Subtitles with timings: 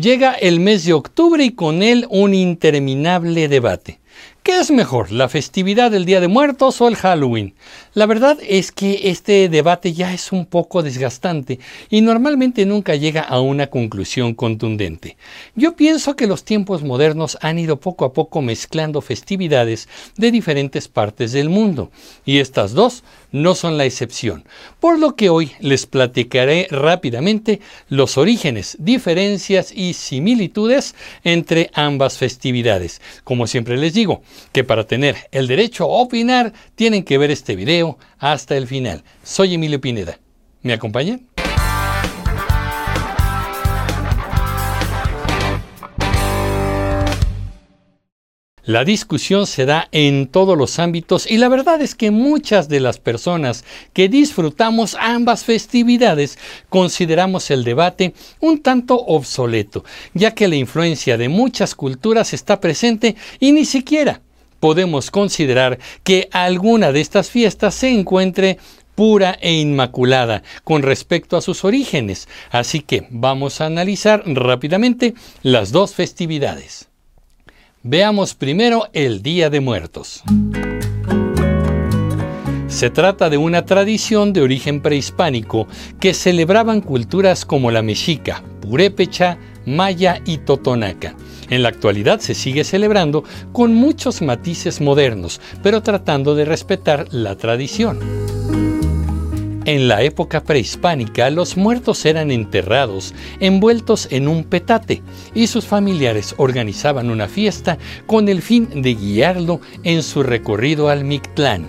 [0.00, 3.98] Llega el mes de octubre y con él un interminable debate.
[4.46, 7.54] ¿Qué es mejor, la festividad del Día de Muertos o el Halloween?
[7.94, 11.58] La verdad es que este debate ya es un poco desgastante
[11.90, 15.16] y normalmente nunca llega a una conclusión contundente.
[15.56, 20.86] Yo pienso que los tiempos modernos han ido poco a poco mezclando festividades de diferentes
[20.86, 21.90] partes del mundo
[22.24, 23.02] y estas dos
[23.32, 24.44] no son la excepción,
[24.78, 30.94] por lo que hoy les platicaré rápidamente los orígenes, diferencias y similitudes
[31.24, 33.00] entre ambas festividades.
[33.24, 34.05] Como siempre les digo,
[34.52, 39.04] que para tener el derecho a opinar tienen que ver este video hasta el final.
[39.22, 40.18] Soy Emilio Pineda.
[40.62, 41.35] ¿Me acompañan?
[48.66, 52.80] La discusión se da en todos los ámbitos y la verdad es que muchas de
[52.80, 56.36] las personas que disfrutamos ambas festividades
[56.68, 59.84] consideramos el debate un tanto obsoleto,
[60.14, 64.20] ya que la influencia de muchas culturas está presente y ni siquiera
[64.58, 68.58] podemos considerar que alguna de estas fiestas se encuentre
[68.96, 72.26] pura e inmaculada con respecto a sus orígenes.
[72.50, 76.85] Así que vamos a analizar rápidamente las dos festividades.
[77.88, 80.24] Veamos primero el Día de Muertos.
[82.66, 85.68] Se trata de una tradición de origen prehispánico
[86.00, 91.14] que celebraban culturas como la mexica, purépecha, maya y totonaca.
[91.48, 97.36] En la actualidad se sigue celebrando con muchos matices modernos, pero tratando de respetar la
[97.36, 98.00] tradición.
[99.66, 105.02] En la época prehispánica, los muertos eran enterrados envueltos en un petate
[105.34, 111.02] y sus familiares organizaban una fiesta con el fin de guiarlo en su recorrido al
[111.04, 111.66] Mictlán.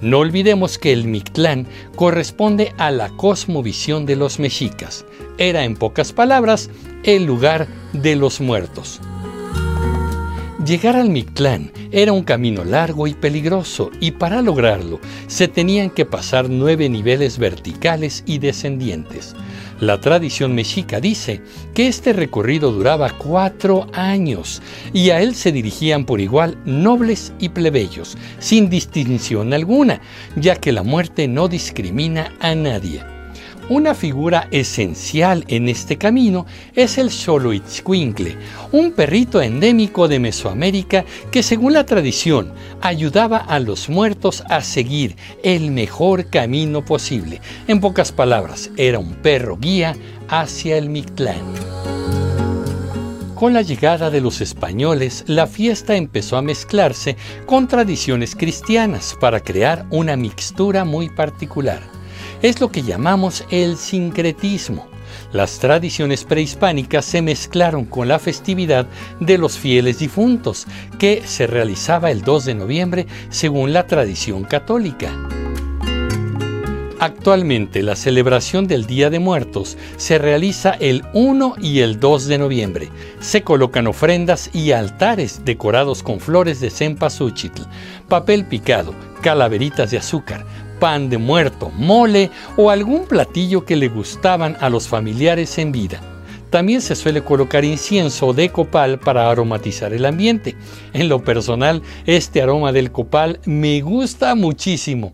[0.00, 5.04] No olvidemos que el Mictlán corresponde a la cosmovisión de los mexicas.
[5.36, 6.70] Era, en pocas palabras,
[7.02, 9.00] el lugar de los muertos.
[10.64, 16.04] Llegar al Mictlán era un camino largo y peligroso y para lograrlo se tenían que
[16.04, 19.34] pasar nueve niveles verticales y descendientes.
[19.80, 21.40] La tradición mexica dice
[21.72, 24.60] que este recorrido duraba cuatro años
[24.92, 30.02] y a él se dirigían por igual nobles y plebeyos, sin distinción alguna,
[30.36, 33.19] ya que la muerte no discrimina a nadie.
[33.70, 36.44] Una figura esencial en este camino
[36.74, 38.36] es el Xoloitzcuincle,
[38.72, 45.14] un perrito endémico de Mesoamérica que según la tradición ayudaba a los muertos a seguir
[45.44, 47.40] el mejor camino posible.
[47.68, 49.94] En pocas palabras, era un perro guía
[50.26, 51.54] hacia el Mictlán.
[53.36, 57.16] Con la llegada de los españoles, la fiesta empezó a mezclarse
[57.46, 61.99] con tradiciones cristianas para crear una mixtura muy particular
[62.42, 64.88] es lo que llamamos el sincretismo.
[65.32, 68.86] Las tradiciones prehispánicas se mezclaron con la festividad
[69.20, 70.66] de los fieles difuntos,
[70.98, 75.12] que se realizaba el 2 de noviembre según la tradición católica.
[77.00, 82.36] Actualmente la celebración del Día de Muertos se realiza el 1 y el 2 de
[82.36, 82.88] noviembre.
[83.20, 87.52] Se colocan ofrendas y altares decorados con flores de cempasúchil,
[88.06, 90.44] papel picado, calaveritas de azúcar,
[90.80, 96.00] pan de muerto, mole o algún platillo que le gustaban a los familiares en vida.
[96.50, 100.56] También se suele colocar incienso de copal para aromatizar el ambiente.
[100.92, 105.12] En lo personal, este aroma del copal me gusta muchísimo.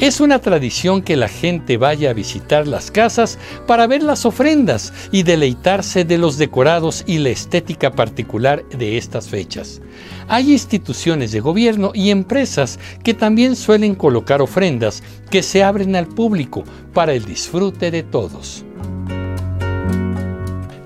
[0.00, 4.94] Es una tradición que la gente vaya a visitar las casas para ver las ofrendas
[5.12, 9.82] y deleitarse de los decorados y la estética particular de estas fechas.
[10.26, 16.06] Hay instituciones de gobierno y empresas que también suelen colocar ofrendas que se abren al
[16.06, 18.64] público para el disfrute de todos.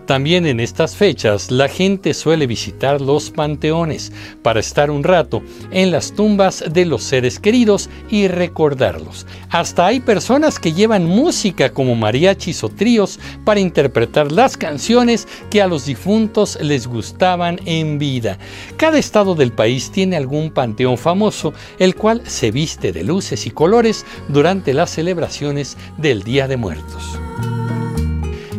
[0.06, 5.90] También en estas fechas la gente suele visitar los panteones para estar un rato en
[5.90, 9.26] las tumbas de los seres queridos y recordarlos.
[9.50, 15.62] Hasta hay personas que llevan música como mariachis o tríos para interpretar las canciones que
[15.62, 18.38] a los difuntos les gustaban en vida.
[18.76, 23.50] Cada estado del país tiene algún panteón famoso, el cual se viste de luces y
[23.50, 27.18] colores durante las celebraciones del Día de Muertos.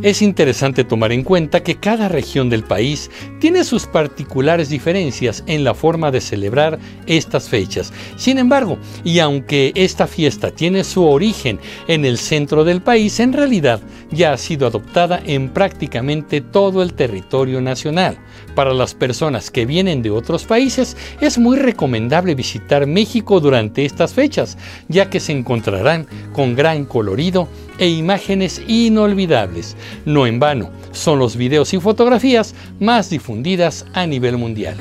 [0.05, 3.09] Es interesante tomar en cuenta que cada región del país
[3.39, 7.91] tiene sus particulares diferencias en la forma de celebrar estas fechas.
[8.15, 13.33] Sin embargo, y aunque esta fiesta tiene su origen en el centro del país, en
[13.33, 13.81] realidad
[14.11, 18.19] ya ha sido adoptada en prácticamente todo el territorio nacional.
[18.53, 24.13] Para las personas que vienen de otros países, es muy recomendable visitar México durante estas
[24.13, 24.55] fechas,
[24.87, 27.47] ya que se encontrarán con gran colorido
[27.79, 29.75] e imágenes inolvidables.
[30.05, 34.75] No en vano, son los videos y fotografías más difundidas a nivel mundial.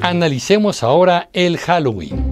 [0.00, 2.27] Analicemos ahora el Halloween.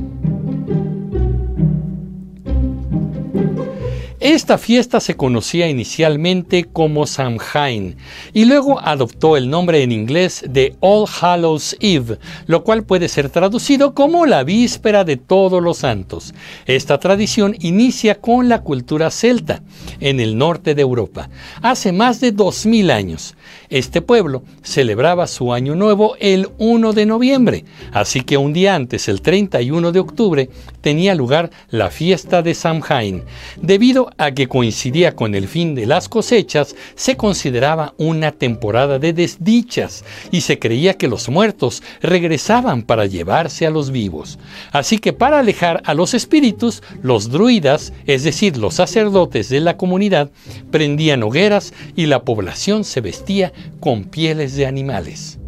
[4.28, 7.94] Esta fiesta se conocía inicialmente como Samhain
[8.32, 12.18] y luego adoptó el nombre en inglés de All Hallows Eve,
[12.48, 16.34] lo cual puede ser traducido como la víspera de todos los santos.
[16.66, 19.62] Esta tradición inicia con la cultura celta
[20.00, 21.30] en el norte de Europa,
[21.62, 23.36] hace más de 2000 años.
[23.68, 29.08] Este pueblo celebraba su año nuevo el 1 de noviembre, así que un día antes,
[29.08, 30.50] el 31 de octubre,
[30.80, 33.22] tenía lugar la fiesta de Samhain,
[33.62, 39.12] debido a que coincidía con el fin de las cosechas, se consideraba una temporada de
[39.12, 44.38] desdichas y se creía que los muertos regresaban para llevarse a los vivos.
[44.72, 49.76] Así que para alejar a los espíritus, los druidas, es decir, los sacerdotes de la
[49.76, 50.30] comunidad,
[50.70, 55.38] prendían hogueras y la población se vestía con pieles de animales.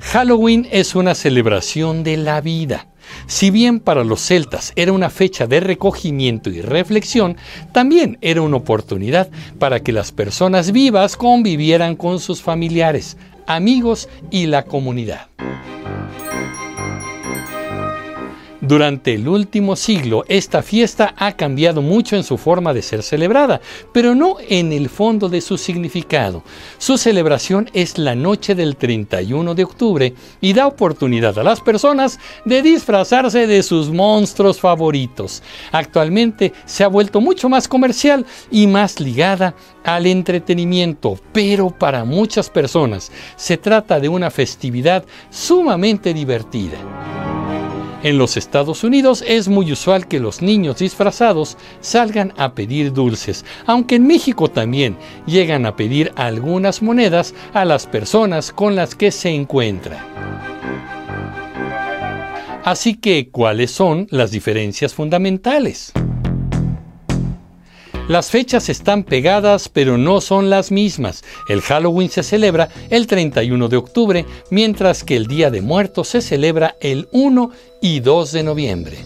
[0.00, 2.93] Halloween es una celebración de la vida.
[3.26, 7.36] Si bien para los celtas era una fecha de recogimiento y reflexión,
[7.72, 13.16] también era una oportunidad para que las personas vivas convivieran con sus familiares,
[13.46, 15.28] amigos y la comunidad.
[18.66, 23.60] Durante el último siglo, esta fiesta ha cambiado mucho en su forma de ser celebrada,
[23.92, 26.42] pero no en el fondo de su significado.
[26.78, 32.18] Su celebración es la noche del 31 de octubre y da oportunidad a las personas
[32.46, 35.42] de disfrazarse de sus monstruos favoritos.
[35.70, 42.48] Actualmente se ha vuelto mucho más comercial y más ligada al entretenimiento, pero para muchas
[42.48, 46.78] personas se trata de una festividad sumamente divertida.
[48.04, 53.46] En los Estados Unidos es muy usual que los niños disfrazados salgan a pedir dulces,
[53.64, 59.10] aunque en México también llegan a pedir algunas monedas a las personas con las que
[59.10, 60.04] se encuentran.
[62.62, 65.94] Así que, ¿cuáles son las diferencias fundamentales?
[68.06, 71.24] Las fechas están pegadas pero no son las mismas.
[71.48, 76.20] El Halloween se celebra el 31 de octubre, mientras que el Día de Muertos se
[76.20, 78.98] celebra el 1 y 2 de noviembre.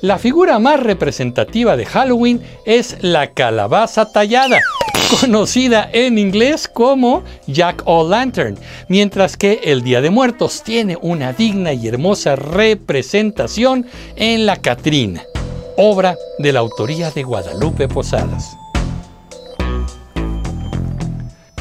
[0.00, 4.60] La figura más representativa de Halloween es la calabaza tallada,
[5.20, 8.58] conocida en inglés como Jack O'Lantern,
[8.88, 13.86] mientras que el Día de Muertos tiene una digna y hermosa representación
[14.16, 15.26] en la Catrina
[15.76, 18.56] obra de la autoría de Guadalupe Posadas.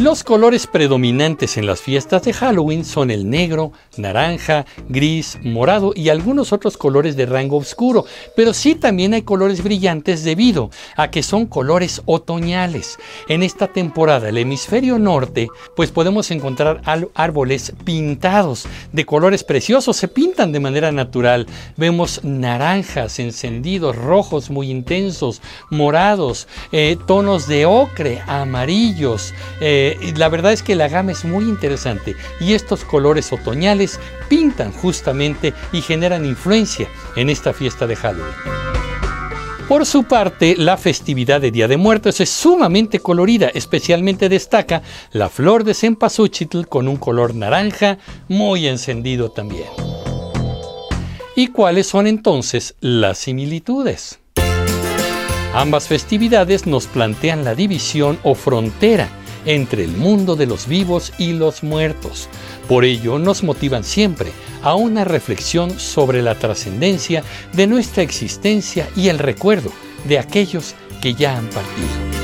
[0.05, 6.09] Los colores predominantes en las fiestas de Halloween son el negro, naranja, gris, morado y
[6.09, 8.05] algunos otros colores de rango oscuro,
[8.35, 12.99] pero sí también hay colores brillantes debido a que son colores otoñales.
[13.29, 16.83] En esta temporada, el hemisferio norte, pues podemos encontrar
[17.15, 21.47] árboles pintados de colores preciosos, se pintan de manera natural.
[21.77, 25.41] Vemos naranjas encendidos, rojos muy intensos,
[25.71, 29.33] morados, eh, tonos de ocre, amarillos.
[29.61, 33.99] Eh, la verdad es que la gama es muy interesante y estos colores otoñales
[34.29, 38.33] pintan justamente y generan influencia en esta fiesta de Halloween.
[39.67, 45.27] Por su parte, la festividad de Día de Muertos es sumamente colorida, especialmente destaca la
[45.27, 47.97] flor de cempasúchil con un color naranja
[48.27, 49.67] muy encendido también.
[51.35, 54.19] ¿Y cuáles son entonces las similitudes?
[55.55, 59.09] Ambas festividades nos plantean la división o frontera
[59.45, 62.29] entre el mundo de los vivos y los muertos.
[62.67, 67.23] Por ello nos motivan siempre a una reflexión sobre la trascendencia
[67.53, 69.71] de nuestra existencia y el recuerdo
[70.07, 72.15] de aquellos que ya han partido.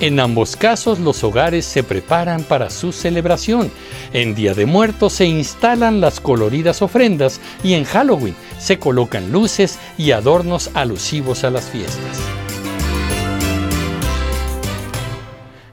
[0.00, 3.70] En ambos casos los hogares se preparan para su celebración.
[4.14, 9.78] En Día de Muertos se instalan las coloridas ofrendas y en Halloween se colocan luces
[9.98, 12.18] y adornos alusivos a las fiestas.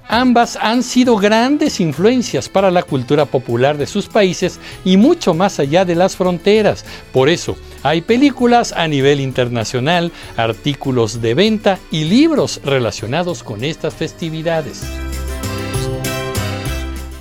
[0.10, 5.60] Ambas han sido grandes influencias para la cultura popular de sus países y mucho más
[5.60, 6.86] allá de las fronteras.
[7.12, 13.94] Por eso, hay películas a nivel internacional, artículos de venta y libros relacionados con estas
[13.94, 14.84] festividades.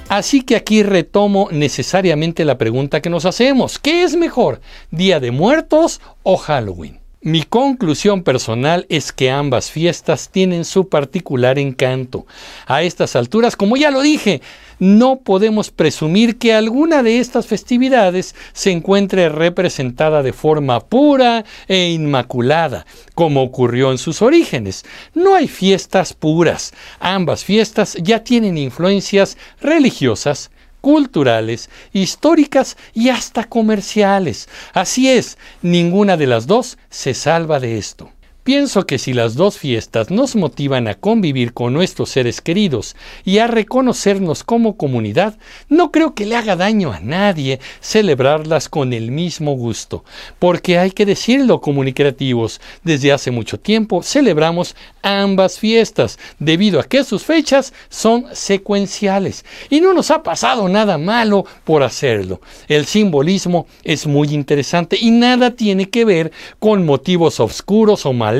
[0.08, 3.80] Así que aquí retomo necesariamente la pregunta que nos hacemos.
[3.80, 4.60] ¿Qué es mejor,
[4.92, 7.05] Día de Muertos o Halloween?
[7.22, 12.26] Mi conclusión personal es que ambas fiestas tienen su particular encanto.
[12.66, 14.42] A estas alturas, como ya lo dije,
[14.78, 21.88] no podemos presumir que alguna de estas festividades se encuentre representada de forma pura e
[21.88, 24.84] inmaculada, como ocurrió en sus orígenes.
[25.14, 26.74] No hay fiestas puras.
[27.00, 30.50] Ambas fiestas ya tienen influencias religiosas,
[30.86, 34.48] culturales, históricas y hasta comerciales.
[34.72, 38.12] Así es, ninguna de las dos se salva de esto.
[38.46, 43.38] Pienso que si las dos fiestas nos motivan a convivir con nuestros seres queridos y
[43.38, 45.36] a reconocernos como comunidad,
[45.68, 50.04] no creo que le haga daño a nadie celebrarlas con el mismo gusto,
[50.38, 57.02] porque hay que decirlo comunicativos, desde hace mucho tiempo celebramos ambas fiestas, debido a que
[57.02, 62.40] sus fechas son secuenciales y no nos ha pasado nada malo por hacerlo.
[62.68, 68.35] El simbolismo es muy interesante y nada tiene que ver con motivos oscuros o malos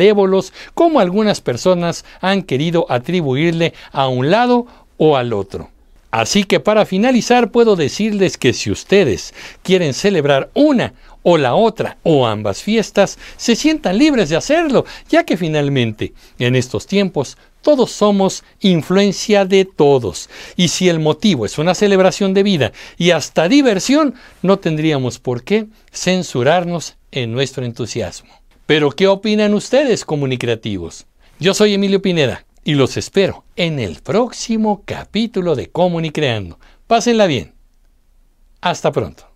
[0.75, 5.71] como algunas personas han querido atribuirle a un lado o al otro.
[6.11, 11.99] Así que para finalizar puedo decirles que si ustedes quieren celebrar una o la otra
[12.05, 17.91] o ambas fiestas, se sientan libres de hacerlo, ya que finalmente en estos tiempos todos
[17.91, 20.31] somos influencia de todos.
[20.57, 25.43] Y si el motivo es una celebración de vida y hasta diversión, no tendríamos por
[25.43, 28.46] qué censurarnos en nuestro entusiasmo.
[28.67, 31.07] Pero ¿qué opinan ustedes, comunicativos?
[31.39, 36.59] Yo soy Emilio Pineda y los espero en el próximo capítulo de Comunicreando.
[36.89, 37.55] Pásenla bien.
[38.61, 39.36] Hasta pronto.